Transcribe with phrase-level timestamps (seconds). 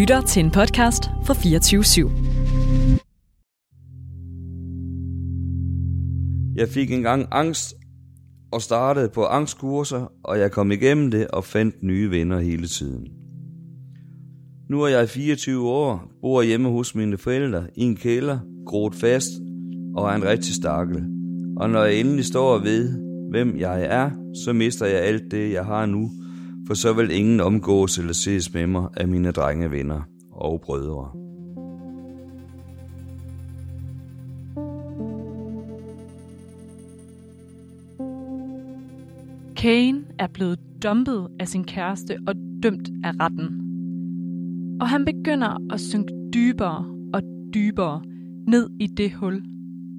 [0.00, 2.10] lytter til en podcast fra 24 /7.
[6.56, 7.74] Jeg fik engang angst
[8.52, 13.06] og startede på angstkurser, og jeg kom igennem det og fandt nye venner hele tiden.
[14.70, 19.30] Nu er jeg 24 år, bor hjemme hos mine forældre i en kælder, groet fast
[19.96, 21.04] og er en rigtig stakkel.
[21.56, 22.98] Og når jeg endelig står ved,
[23.30, 24.10] hvem jeg er,
[24.44, 26.10] så mister jeg alt det, jeg har nu,
[26.70, 30.02] for så vil ingen omgås eller ses med mig af mine drenge venner
[30.32, 31.10] og brødre.
[39.56, 43.48] Kane er blevet dumpet af sin kæreste og dømt af retten.
[44.80, 47.22] Og han begynder at synke dybere og
[47.54, 48.02] dybere
[48.48, 49.42] ned i det hul,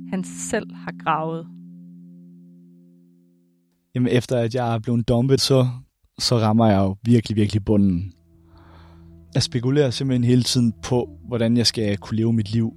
[0.10, 1.48] han selv har gravet.
[3.96, 5.68] Jamen efter at jeg er blevet dumpet, så,
[6.20, 8.14] så rammer jeg jo virkelig, virkelig bunden.
[9.36, 12.74] Jeg spekulerer simpelthen hele tiden på, hvordan jeg skal kunne leve mit liv.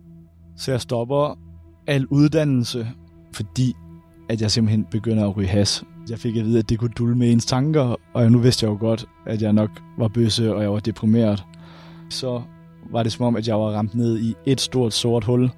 [0.56, 1.38] Så jeg stopper
[1.86, 2.88] al uddannelse,
[3.32, 3.74] fordi
[4.28, 5.84] at jeg simpelthen begynder at ryge has.
[6.10, 8.72] Jeg fik at vide, at det kunne dulme med ens tanker, og nu vidste jeg
[8.72, 11.44] jo godt, at jeg nok var bøsse, og jeg var deprimeret.
[12.10, 12.42] Så
[12.90, 15.50] var det som om, at jeg var ramt ned i et stort sort hul.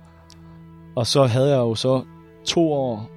[0.97, 2.05] Og så havde jeg jo så
[2.45, 3.11] to år,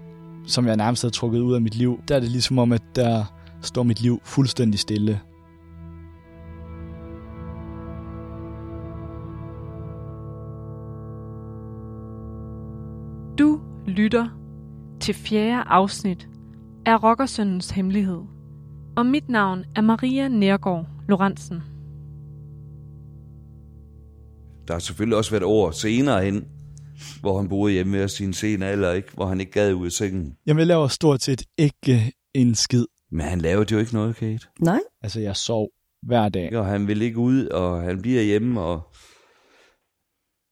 [0.47, 1.99] som jeg nærmest havde trukket ud af mit liv.
[2.07, 3.25] Der er det ligesom om, at der
[3.61, 5.21] står mit liv fuldstændig stille.
[13.39, 14.27] Du lytter
[14.99, 16.29] til fjerde afsnit
[16.85, 18.21] af Rockersøndens Hemmelighed.
[18.97, 21.61] Og mit navn er Maria Nærgaard Lorentzen.
[24.67, 26.47] Der har selvfølgelig også været år senere hen,
[27.21, 29.13] hvor han boede hjemme ved sin sen alder, ikke?
[29.13, 30.35] hvor han ikke gad ud af sengen.
[30.45, 32.85] Jamen, jeg laver stort set ikke en skid.
[33.11, 34.47] Men han lavede jo ikke noget, Kate.
[34.59, 34.79] Nej.
[35.03, 35.69] Altså, jeg sov
[36.03, 36.57] hver dag.
[36.57, 38.81] Og han vil ikke ud, og han bliver hjemme og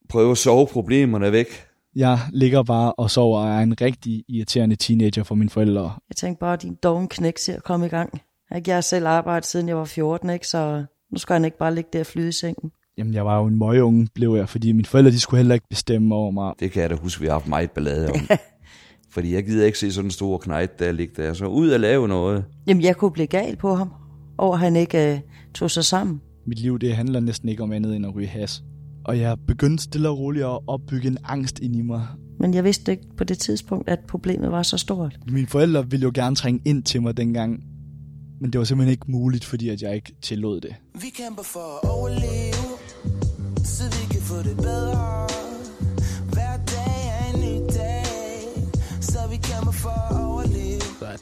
[0.09, 1.47] prøver at sove problemerne væk.
[1.95, 5.93] Jeg ligger bare og sover og er en rigtig irriterende teenager for mine forældre.
[6.09, 8.21] Jeg tænkte bare, at din doven knæk ser at komme i gang.
[8.51, 10.47] Jeg har selv arbejdet siden jeg var 14, ikke?
[10.47, 12.71] så nu skal han ikke bare ligge der og flyde i sengen.
[12.97, 15.67] Jamen, jeg var jo en møgeunge, blev jeg, fordi mine forældre, de skulle heller ikke
[15.69, 16.53] bestemme over mig.
[16.59, 18.19] Det kan jeg da huske, vi har haft meget ballade om.
[19.17, 21.33] fordi jeg gider ikke se sådan en stor knejt, der ligger der.
[21.33, 22.45] Så ud og lave noget.
[22.67, 23.93] Jamen, jeg kunne blive gal på ham,
[24.37, 25.19] over at han ikke uh,
[25.53, 26.21] tog sig sammen.
[26.47, 28.63] Mit liv, det handler næsten ikke om andet end at ryge has.
[29.05, 32.07] Og jeg begyndte stille og roligt at opbygge en angst ind i mig.
[32.39, 35.19] Men jeg vidste ikke på det tidspunkt, at problemet var så stort.
[35.31, 37.63] Mine forældre ville jo gerne trænge ind til mig dengang.
[38.41, 40.75] Men det var simpelthen ikke muligt, fordi at jeg ikke tillod det.
[41.01, 42.67] Vi kæmper for at overleve,
[43.63, 45.36] så vi kan få det bedre.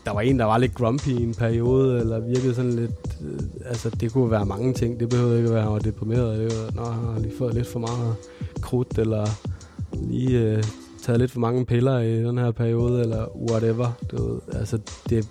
[0.05, 3.17] Der var en, der var lidt grumpy i en periode, eller virkede sådan lidt...
[3.21, 4.99] Øh, altså, det kunne være mange ting.
[4.99, 6.39] Det behøvede ikke at være, at han var deprimeret.
[6.39, 8.15] Det var, Nå, han har lige fået lidt for meget
[8.61, 9.25] krudt, eller
[9.93, 10.63] lige øh,
[11.03, 13.91] taget lidt for mange piller i den her periode, eller whatever.
[14.11, 14.79] Du ved, altså,
[15.09, 15.27] det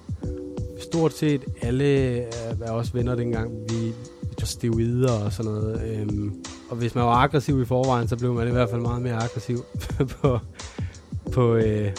[0.82, 2.24] stort set alle
[2.58, 3.92] var øh, også venner dengang, vi,
[4.22, 5.82] vi tog steroider og sådan noget.
[5.82, 9.02] Øhm, og hvis man var aggressiv i forvejen, så blev man i hvert fald meget
[9.02, 9.58] mere aggressiv
[10.20, 10.38] på,
[11.32, 11.90] på, øh,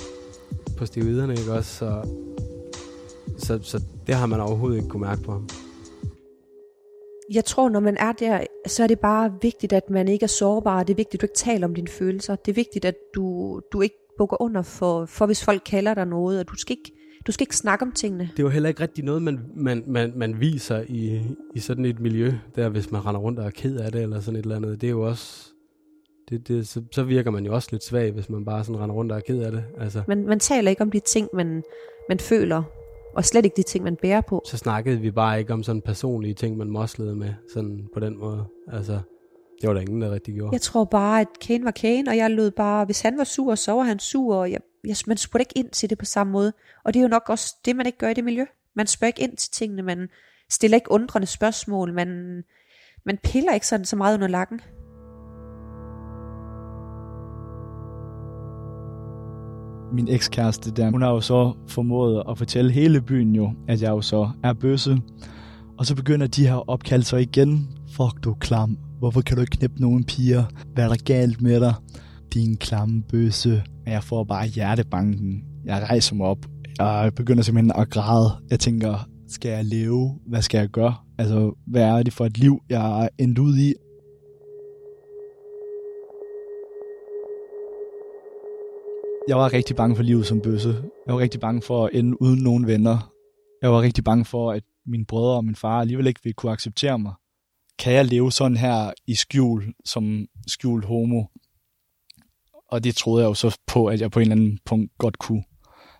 [0.77, 1.77] på steroiderne, ikke også?
[1.77, 2.07] Så,
[3.37, 5.49] så, så det har man overhovedet ikke kunne mærke på ham.
[7.33, 10.27] Jeg tror, når man er der, så er det bare vigtigt, at man ikke er
[10.27, 10.83] sårbar.
[10.83, 12.35] Det er vigtigt, at du ikke taler om dine følelser.
[12.35, 16.05] Det er vigtigt, at du, du ikke bukker under for, for, hvis folk kalder dig
[16.05, 16.91] noget, og du skal ikke,
[17.27, 18.29] du skal ikke snakke om tingene.
[18.31, 21.21] Det er jo heller ikke rigtig noget, man, man, man, man viser i,
[21.55, 24.19] i sådan et miljø, der hvis man render rundt og er ked af det, eller
[24.19, 24.81] sådan et eller andet.
[24.81, 25.54] Det er jo også...
[26.29, 28.95] Det, det, så, så virker man jo også lidt svag, hvis man bare sådan render
[28.95, 29.63] rundt og er ked af det.
[29.79, 31.63] Altså, Man, man taler ikke om de ting, man,
[32.09, 32.63] man føler,
[33.15, 34.41] og slet ikke de ting, man bærer på.
[34.45, 38.17] så snakkede vi bare ikke om sådan personlige ting, man moslede med, sådan på den
[38.17, 38.45] måde.
[38.71, 38.99] Altså,
[39.61, 40.53] det var der ingen, der rigtig gjorde.
[40.53, 43.55] Jeg tror bare, at Kane var Kane, og jeg lød bare, hvis han var sur,
[43.55, 46.33] så var han sur, og jeg, jeg, man spurgte ikke ind til det på samme
[46.33, 46.53] måde.
[46.85, 48.45] Og det er jo nok også det, man ikke gør i det miljø.
[48.75, 50.09] Man spørger ikke ind til tingene, man
[50.49, 52.41] stiller ikke undrende spørgsmål, man,
[53.05, 54.61] man piller ikke sådan så meget under lakken.
[59.95, 63.89] Min ekskæreste der, hun har jo så formået at fortælle hele byen jo, at jeg
[63.89, 64.97] jo så er bøsse.
[65.77, 67.67] Og så begynder de her så igen.
[67.87, 68.77] Fuck du klam.
[68.99, 70.43] Hvorfor kan du ikke knippe nogen piger?
[70.73, 71.73] Hvad er der galt med dig?
[72.33, 73.63] Din klamme bøsse.
[73.85, 75.43] Og jeg får bare hjertebanken.
[75.65, 76.45] Jeg rejser mig op.
[76.79, 78.31] Jeg begynder simpelthen at græde.
[78.51, 80.19] Jeg tænker, skal jeg leve?
[80.27, 80.93] Hvad skal jeg gøre?
[81.17, 83.73] Altså, hvad er det for et liv, jeg er endt ud i?
[89.27, 90.69] Jeg var rigtig bange for livet som bøsse.
[91.05, 93.11] Jeg var rigtig bange for at ende uden nogen venner.
[93.61, 96.51] Jeg var rigtig bange for, at mine brødre og min far alligevel ikke ville kunne
[96.51, 97.13] acceptere mig.
[97.79, 101.23] kan jeg leve sådan her i skjul, som skjult homo?
[102.71, 105.19] Og det troede jeg jo så på, at jeg på en eller anden punkt godt
[105.19, 105.43] kunne.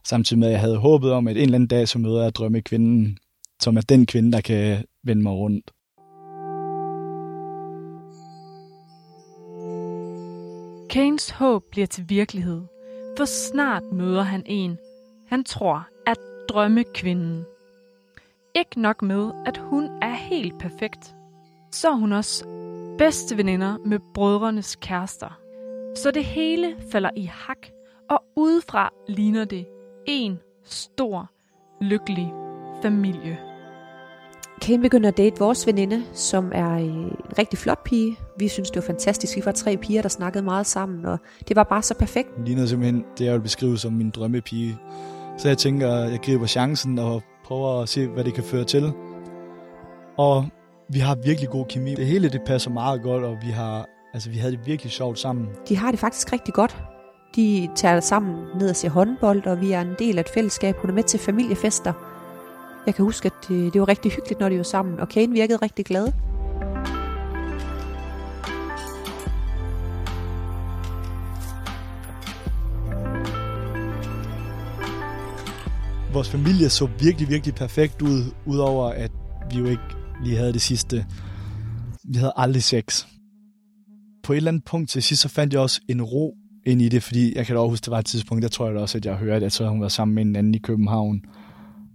[0.04, 2.36] Samtidig med, at jeg havde håbet om, at en eller anden dag, så møder jeg
[2.36, 3.18] drømmekvinden,
[3.62, 5.72] som er den kvinde, der kan vende mig rundt.
[10.90, 12.62] Kanes håb bliver til virkelighed,
[13.18, 14.78] for snart møder han en,
[15.28, 16.14] han tror er
[16.50, 17.46] drømmekvinden.
[18.56, 21.16] Ikke nok med, at hun er helt perfekt,
[21.72, 22.46] så er hun også
[22.98, 25.40] bedste veninder med brødrenes kærester.
[25.96, 27.68] Så det hele falder i hak,
[28.10, 29.68] og udefra ligner det
[30.06, 31.30] en stor,
[31.82, 32.34] lykkelig
[32.82, 33.45] familie.
[34.62, 38.18] Kane begynder at date vores veninde, som er øh, en rigtig flot pige.
[38.40, 39.36] Vi synes, det var fantastisk.
[39.36, 42.30] Vi var tre piger, der snakkede meget sammen, og det var bare så perfekt.
[42.36, 44.78] Hun ligner simpelthen det, jeg vil beskrive som min drømmepige.
[45.38, 48.92] Så jeg tænker, jeg griber chancen og prøver at se, hvad det kan føre til.
[50.18, 50.46] Og
[50.90, 51.96] vi har virkelig god kemi.
[51.96, 55.20] Det hele det passer meget godt, og vi har altså vi havde det virkelig sjovt
[55.20, 55.48] sammen.
[55.70, 56.78] De har det faktisk rigtig godt.
[57.36, 60.76] De tager sammen ned og ser håndbold, og vi er en del af et fællesskab.
[60.78, 62.15] Hun er med til familiefester.
[62.86, 65.34] Jeg kan huske, at det, det var rigtig hyggeligt, når de var sammen, og Kane
[65.34, 66.12] virkede rigtig glad.
[76.14, 79.12] Vores familie så virkelig, virkelig perfekt ud, udover at
[79.52, 79.84] vi jo ikke
[80.24, 81.06] lige havde det sidste.
[82.04, 83.06] Vi havde aldrig sex.
[84.24, 86.36] På et eller andet punkt til sidst, så fandt jeg også en ro
[86.66, 88.66] ind i det, fordi jeg kan da også huske, det var et tidspunkt, der tror
[88.66, 90.58] jeg da også, at jeg hørte, at så hun var sammen med en anden i
[90.58, 91.22] København.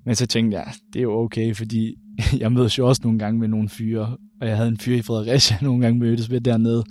[0.07, 1.95] Men så tænkte jeg, det er jo okay, fordi
[2.41, 5.03] jeg mødes jo også nogle gange med nogle fyre, og jeg havde en fyr i
[5.03, 6.85] Fredericia nogle gange mødtes med dernede.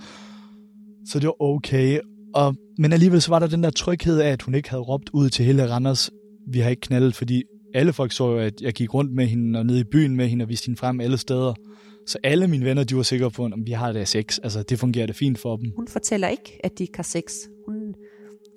[1.05, 1.99] Så det var okay.
[2.35, 5.09] Og, men alligevel så var der den der tryghed af, at hun ikke havde råbt
[5.13, 6.09] ud til hele Randers,
[6.51, 9.59] vi har ikke knaldet, fordi alle folk så jo, at jeg gik rundt med hende
[9.59, 11.53] og ned i byen med hende og viste hende frem alle steder.
[12.07, 14.39] Så alle mine venner, de var sikre på, at vi har da sex.
[14.43, 15.71] Altså, det fungerer det fint for dem.
[15.75, 17.23] Hun fortæller ikke, at de ikke har sex.
[17.67, 17.95] Hun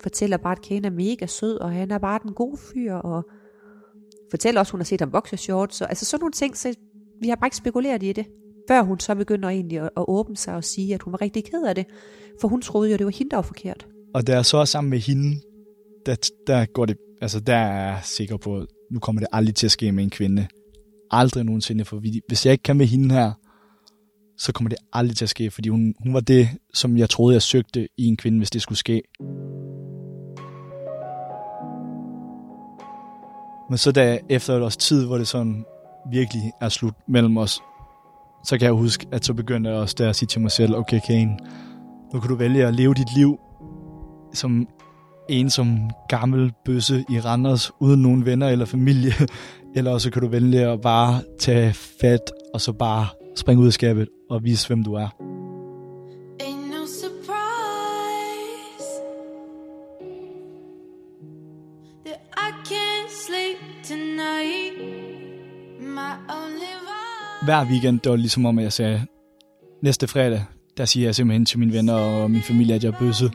[0.03, 3.23] fortæller bare, at Kane er mega sød, og han er bare den gode fyr, og
[4.33, 5.75] fortæller også, at hun har set ham boxershorts.
[5.75, 6.73] Så, altså sådan nogle ting, så
[7.21, 8.25] vi har bare ikke spekuleret i det.
[8.69, 11.43] Før hun så begynder egentlig at, at åbne sig og sige, at hun var rigtig
[11.43, 11.85] ked af det.
[12.41, 13.87] For hun troede jo, det var hende, der var forkert.
[14.13, 15.41] Og der er så sammen med hende,
[16.05, 16.15] der,
[16.47, 19.67] der går det, altså der er jeg sikker på, at nu kommer det aldrig til
[19.67, 20.47] at ske med en kvinde.
[21.11, 23.31] Aldrig nogensinde, for hvis jeg ikke kan med hende her,
[24.37, 27.33] så kommer det aldrig til at ske, fordi hun, hun var det, som jeg troede,
[27.33, 29.01] jeg søgte i en kvinde, hvis det skulle ske.
[33.69, 35.65] Men så da efter et års tid, hvor det sådan
[36.11, 37.61] virkelig er slut mellem os,
[38.43, 40.75] så kan jeg huske, at så begyndte jeg også der at sige til mig selv,
[40.75, 41.37] okay Kane,
[42.13, 43.39] nu kan du vælge at leve dit liv
[44.33, 44.67] som
[45.29, 49.13] en som gammel bøsse i Randers, uden nogen venner eller familie,
[49.75, 53.73] eller så kan du vælge at bare tage fat, og så bare springe ud af
[53.73, 55.32] skabet og vise, hvem du er.
[67.43, 69.05] Hver weekend, det var ligesom om, at jeg sagde,
[69.81, 70.45] næste fredag,
[70.77, 73.31] der siger jeg simpelthen til mine venner og min familie, at jeg er bøsse.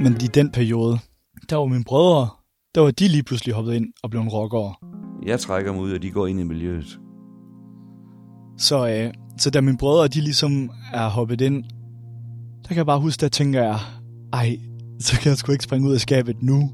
[0.00, 0.98] Men i den periode,
[1.50, 2.28] der var mine brødre,
[2.74, 4.74] der var de lige pludselig hoppet ind og blev en rockere.
[5.26, 6.98] Jeg trækker mig ud, og de går ind i miljøet.
[8.58, 11.64] Så, øh, så da mine brødre, de ligesom er hoppet ind,
[12.62, 13.78] der kan jeg bare huske, der tænker jeg,
[14.32, 14.58] ej,
[15.00, 16.70] så kan jeg sgu ikke springe ud af skabet nu.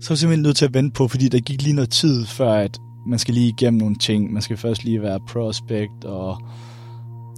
[0.00, 2.26] Så er jeg simpelthen nødt til at vente på, fordi der gik lige noget tid,
[2.26, 4.32] før at man skal lige igennem nogle ting.
[4.32, 6.36] Man skal først lige være prospect, og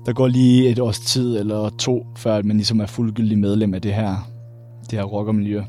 [0.07, 3.75] der går lige et års tid eller to, før at man ligesom er fuldgyldig medlem
[3.75, 4.29] af det her,
[4.91, 5.63] det her rockermiljø.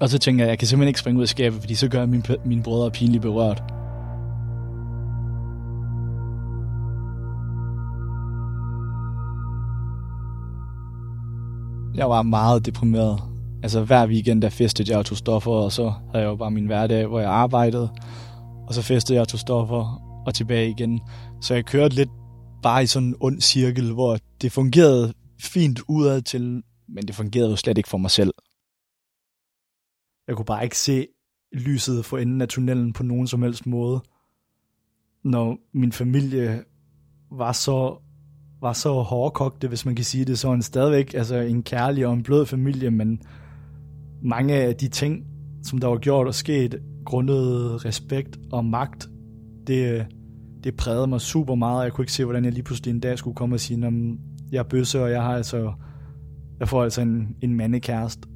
[0.00, 1.98] Og så tænker jeg, jeg kan simpelthen ikke springe ud af skabet, fordi så gør
[1.98, 3.62] jeg mine, mine brødre pinligt berørt.
[11.94, 13.33] Jeg var meget deprimeret.
[13.64, 16.50] Altså hver weekend, der festede jeg og tog stoffer, og så havde jeg jo bare
[16.50, 17.90] min hverdag, hvor jeg arbejdede.
[18.66, 21.00] Og så festede jeg og tog stoffer, og tilbage igen.
[21.40, 22.08] Så jeg kørte lidt
[22.62, 27.50] bare i sådan en ond cirkel, hvor det fungerede fint udad til, men det fungerede
[27.50, 28.34] jo slet ikke for mig selv.
[30.28, 31.06] Jeg kunne bare ikke se
[31.52, 34.00] lyset for enden af tunnelen på nogen som helst måde.
[35.22, 36.64] Når min familie
[37.30, 37.96] var så
[38.60, 42.22] var så hårdkogte, hvis man kan sige det, så stadigvæk altså en kærlig og en
[42.22, 43.20] blød familie, men
[44.24, 45.26] mange af de ting,
[45.62, 49.08] som der var gjort og sket, grundet respekt og magt,
[49.66, 50.06] det,
[50.64, 51.84] det prægede mig super meget.
[51.84, 53.92] Jeg kunne ikke se, hvordan jeg lige pludselig en dag skulle komme og sige, at
[54.52, 55.72] jeg er bøsse, og jeg har altså,
[56.60, 58.28] jeg får altså en, en mandekæreste.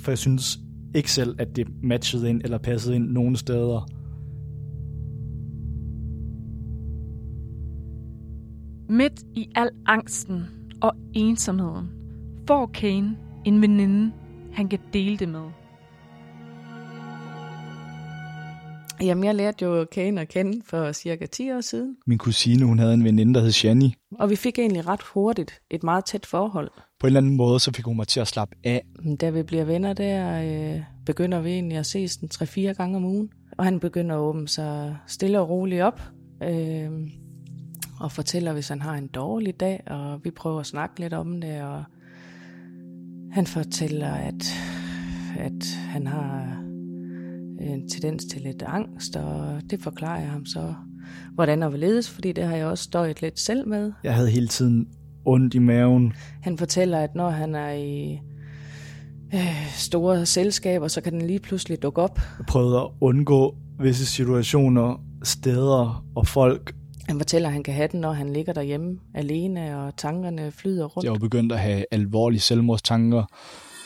[0.00, 0.58] For jeg synes,
[0.94, 3.88] ikke selv, at det matchede ind eller passede ind nogen steder.
[8.88, 10.42] Midt i al angsten
[10.80, 11.90] og ensomheden
[12.46, 14.12] får Kane en veninde,
[14.52, 15.50] han kan dele det med.
[19.02, 22.78] Jamen, jeg lærte jo Kane at kende for cirka 10 år siden, Min kusine, hun
[22.78, 23.94] havde en veninde, der hed Shani.
[24.18, 26.70] og vi fik egentlig ret hurtigt et meget tæt forhold.
[27.00, 28.82] På en eller anden måde, så fik hun mig til at slappe af.
[29.02, 30.42] Men Da vi bliver venner der,
[30.74, 33.30] øh, begynder vi egentlig at ses den 3-4 gange om ugen.
[33.58, 36.00] Og han begynder at åbne sig stille og roligt op.
[36.42, 36.90] Øh,
[38.00, 41.40] og fortæller, hvis han har en dårlig dag, og vi prøver at snakke lidt om
[41.40, 41.62] det.
[41.62, 41.84] Og
[43.32, 44.44] han fortæller, at,
[45.38, 46.62] at han har
[47.60, 50.74] en tendens til lidt angst, og det forklarer jeg ham så,
[51.34, 53.92] hvordan og hvorledes, fordi det har jeg også støjet lidt selv med.
[54.04, 54.88] Jeg havde hele tiden
[55.24, 56.12] ondt i maven.
[56.42, 58.20] Han fortæller, at når han er i
[59.34, 62.20] øh, store selskaber, så kan den lige pludselig dukke op.
[62.38, 66.74] Jeg prøvede at undgå visse situationer, steder og folk.
[67.08, 70.84] Han fortæller, at han kan have den, når han ligger derhjemme alene, og tankerne flyder
[70.86, 71.04] rundt.
[71.04, 73.24] Jeg var begyndt at have alvorlige selvmordstanker.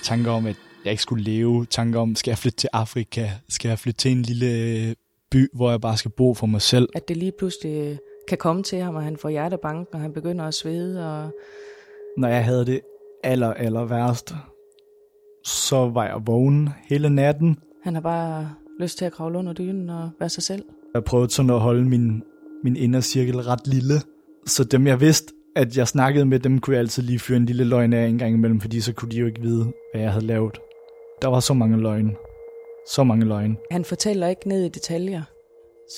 [0.05, 1.67] Tanker om, at jeg ikke skulle leve.
[1.67, 3.31] Tanker om, skal jeg flytte til Afrika?
[3.49, 4.95] Skal jeg flytte til en lille
[5.31, 6.89] by, hvor jeg bare skal bo for mig selv?
[6.95, 10.45] At det lige pludselig kan komme til ham, og han får hjertebanken, og han begynder
[10.45, 11.17] at svede.
[11.17, 11.31] Og
[12.19, 12.81] Når jeg havde det
[13.25, 14.35] aller, aller værst,
[15.45, 17.59] så var jeg vågen hele natten.
[17.85, 20.65] han har bare lyst til at kravle under dynen og være sig selv.
[20.95, 22.23] Jeg prøvede sådan at holde min,
[22.67, 23.95] min indercirkel ret lille.
[24.47, 27.47] Så dem jeg vidste, at jeg snakkede med dem, kunne jeg altid lige fyre en
[27.47, 30.13] lille løgn af en gang imellem, fordi så kunne de jo ikke vide, hvad jeg
[30.13, 30.59] havde lavet.
[31.23, 32.13] Der var så mange løgne.
[32.91, 33.57] Så mange løgne.
[33.71, 35.23] Han fortæller ikke ned i detaljer,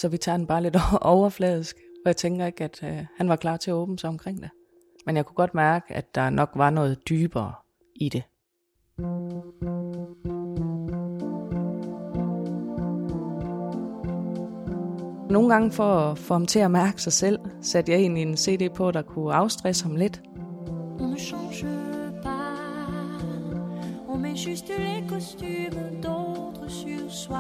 [0.00, 1.76] så vi tager den bare lidt overfladisk.
[1.76, 4.50] Og jeg tænker ikke, at øh, han var klar til at åbne sig omkring det.
[5.06, 7.52] Men jeg kunne godt mærke, at der nok var noget dybere
[7.96, 8.22] i det.
[15.30, 18.36] Nogle gange for at få ham til at mærke sig selv, satte jeg egentlig en
[18.36, 20.22] CD på, der kunne afstresse ham lidt.
[21.00, 21.66] On ne change
[22.22, 23.22] pas,
[24.08, 27.36] on met juste les costumes d'autres sur soi.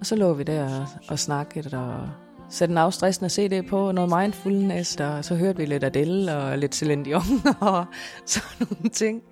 [0.00, 2.08] Og så lå vi der og, og snakkede og
[2.48, 6.74] satte en afstressende CD på, noget mindfulness, og så hørte vi lidt Adele og lidt
[6.74, 7.22] Celine Dion
[7.60, 7.84] og
[8.26, 9.22] sådan nogle ting.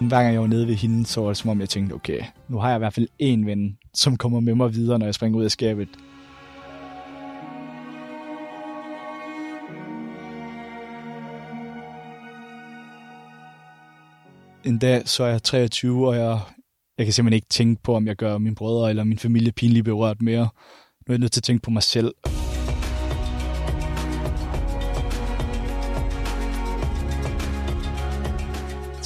[0.00, 2.20] Hver gang jeg var nede ved hende, så var det som om jeg tænkte, okay,
[2.48, 5.14] nu har jeg i hvert fald én ven, som kommer med mig videre, når jeg
[5.14, 5.88] springer ud af skabet.
[14.64, 16.40] En dag så er jeg 23, og jeg,
[16.98, 19.84] jeg kan simpelthen ikke tænke på, om jeg gør mine brødre eller min familie pinligt
[19.84, 20.48] berørt mere.
[21.06, 22.14] Nu er jeg nødt til at tænke på mig selv.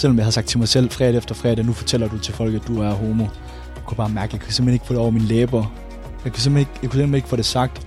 [0.02, 2.54] Selvom jeg har sagt til mig selv fredag efter fredag, nu fortæller du til folk,
[2.54, 3.22] at du er homo.
[3.76, 5.72] Jeg kunne bare mærke, at jeg kunne simpelthen ikke få det over mine læber.
[6.24, 7.86] Jeg, kan simpelthen ikke, jeg kunne simpelthen ikke få det sagt.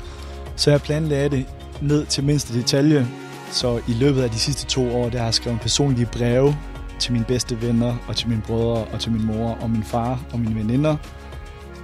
[0.55, 1.45] Så jeg planlagde det
[1.81, 3.07] ned til mindste detalje.
[3.51, 6.55] Så i løbet af de sidste to år, der har jeg skrevet personlige breve
[6.99, 10.25] til mine bedste venner, og til mine brødre, og til min mor, og min far,
[10.33, 10.97] og mine veninder,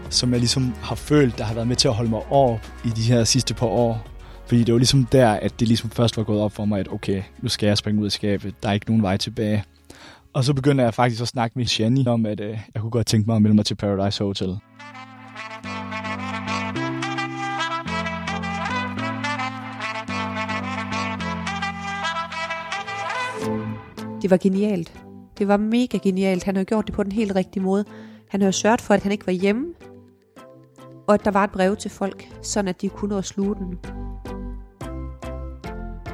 [0.10, 2.90] som jeg ligesom har følt, der har været med til at holde mig op i
[2.90, 4.08] de her sidste par år.
[4.48, 6.88] Fordi det var ligesom der, at det ligesom først var gået op for mig, at
[6.92, 8.54] okay, nu skal jeg springe ud af skabet.
[8.64, 9.64] Der er ikke nogen vej tilbage.
[10.34, 13.08] Og så begynder jeg faktisk at snakke med Shani om, at øh, jeg kunne godt
[13.08, 14.58] tænke mig at melde mig til Paradise Hotel.
[24.22, 25.02] Det var genialt.
[25.38, 26.44] Det var mega genialt.
[26.44, 27.86] Han havde gjort det på den helt rigtige måde.
[28.30, 29.66] Han havde sørget for, at han ikke var hjemme,
[31.08, 33.56] og at der var et brev til folk, sådan at de kunne nå at sluge
[33.56, 33.80] den.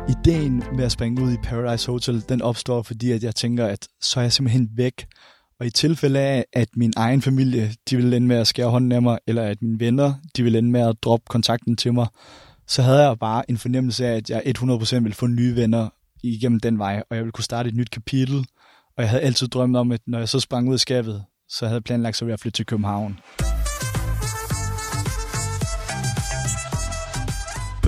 [0.10, 3.88] Ideen med at springe ud i Paradise Hotel, den opstår, fordi at jeg tænker, at
[4.02, 5.08] så er jeg simpelthen væk.
[5.60, 8.92] Og i tilfælde af, at min egen familie, de vil ende med at skære hånden
[8.92, 12.08] af mig, eller at mine venner, de vil ende med at droppe kontakten til mig,
[12.68, 15.90] så havde jeg bare en fornemmelse af, at jeg 100% ville få nye venner
[16.24, 18.38] igennem den vej, og jeg ville kunne starte et nyt kapitel.
[18.98, 21.66] Og jeg havde altid drømt om, at når jeg så sprang ud af skabet, så
[21.66, 23.20] havde jeg planlagt, så ville jeg flytte til København.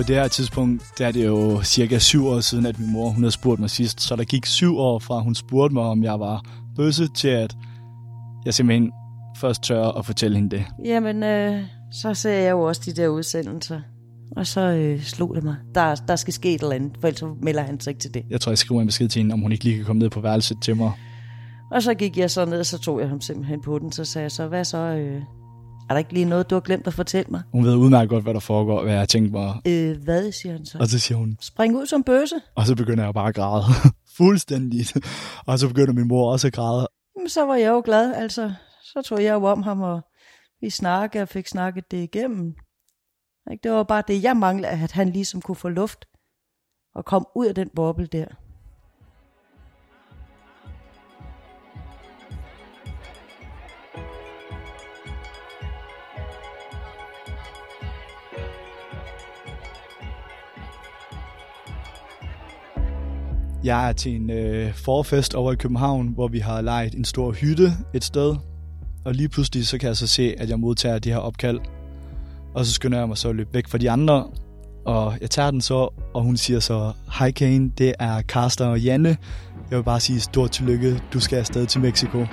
[0.00, 3.08] På det her tidspunkt, der er det jo cirka syv år siden, at min mor
[3.08, 4.00] hun havde spurgt mig sidst.
[4.00, 6.44] Så der gik syv år fra, hun spurgte mig, om jeg var
[6.76, 7.56] bøsse, til at
[8.44, 8.92] jeg simpelthen
[9.36, 10.64] først tør at fortælle hende det.
[10.84, 13.80] Jamen, øh, så ser jeg jo også de der udsendelser.
[14.36, 15.56] Og så øh, slog det mig.
[15.74, 18.14] Der, der skal ske et eller andet, for ellers så melder han sig ikke til
[18.14, 18.22] det.
[18.30, 20.10] Jeg tror, jeg skriver en besked til hende, om hun ikke lige kan komme ned
[20.10, 20.92] på værelset til mig.
[21.70, 23.92] Og så gik jeg så ned, og så tog jeg ham simpelthen på den.
[23.92, 24.78] Så sagde jeg så, hvad så?
[24.78, 25.22] Øh,
[25.90, 27.42] Er der ikke lige noget, du har glemt at fortælle mig?
[27.52, 29.54] Hun ved udmærket godt, hvad der foregår, hvad jeg tænkt mig.
[29.66, 30.78] Øh, hvad, siger han så?
[30.78, 32.40] Og så siger hun, Spring ud som bøsse.
[32.56, 33.64] og så begynder jeg bare at græde.
[34.16, 34.96] Fuldstændigt.
[35.46, 36.88] Og så begynder min mor også at græde.
[37.16, 38.52] Jamen, så var jeg jo glad, altså.
[38.82, 40.00] Så tog jeg jo om ham, og
[40.60, 42.54] vi snakkede og fik snakket det igennem.
[43.50, 43.62] Ikke?
[43.62, 46.04] Det var bare det, jeg manglede, at han ligesom kunne få luft
[46.94, 48.26] og komme ud af den boble der.
[63.64, 67.32] Jeg er til en øh, forfest over i København, hvor vi har lejet en stor
[67.32, 68.36] hytte et sted.
[69.04, 71.58] Og lige pludselig så kan jeg så se, at jeg modtager det her opkald.
[72.54, 74.26] Og så skynder jeg mig så at løbe væk fra de andre.
[74.84, 78.80] Og jeg tager den så, og hun siger så, Hej Kane, det er Karsten og
[78.80, 79.16] Janne.
[79.70, 82.26] Jeg vil bare sige stort tillykke, du skal afsted til Mexico.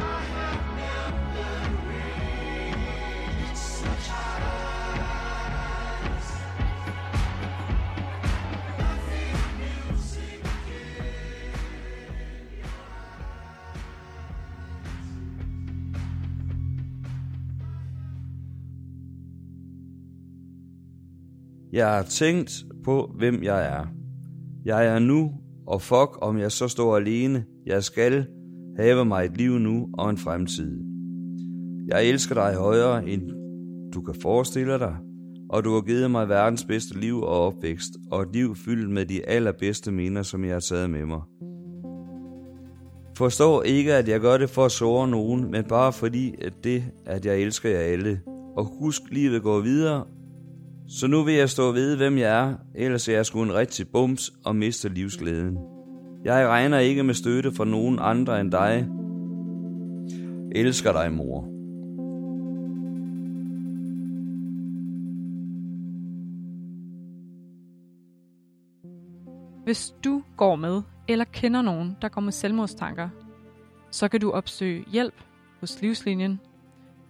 [21.77, 23.85] Jeg har tænkt på, hvem jeg er.
[24.65, 25.31] Jeg er nu,
[25.67, 27.45] og fuck om jeg så står alene.
[27.65, 28.25] Jeg skal
[28.79, 30.79] have mig et liv nu og en fremtid.
[31.87, 33.21] Jeg elsker dig højere, end
[33.93, 34.95] du kan forestille dig,
[35.49, 39.05] og du har givet mig verdens bedste liv og opvækst, og et liv fyldt med
[39.05, 41.21] de allerbedste minder, som jeg har taget med mig.
[43.17, 46.83] Forstå ikke, at jeg gør det for at såre nogen, men bare fordi, at det,
[47.05, 48.21] at jeg elsker jer alle.
[48.57, 50.05] Og husk, livet går videre,
[50.89, 53.87] så nu vil jeg stå ved, hvem jeg er, ellers er jeg sgu en rigtig
[53.87, 55.57] bums og mister livsglæden.
[56.23, 58.87] Jeg regner ikke med støtte fra nogen andre end dig.
[60.51, 61.41] Elsker dig, mor.
[69.63, 73.09] Hvis du går med eller kender nogen, der går med selvmordstanker,
[73.91, 75.15] så kan du opsøge hjælp
[75.59, 76.39] hos Livslinjen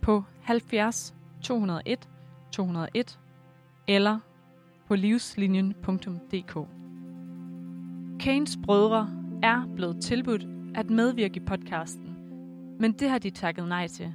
[0.02, 2.10] på 70 201
[2.52, 3.20] 201
[3.88, 4.20] eller
[4.88, 6.68] på livslinjen.dk.
[8.20, 9.10] Kanes brødre
[9.44, 12.18] er blevet tilbudt at medvirke i podcasten,
[12.80, 14.14] men det har de takket nej til.